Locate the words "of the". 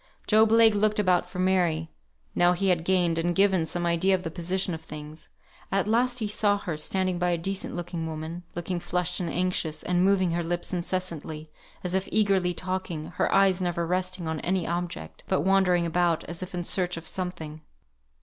4.15-4.31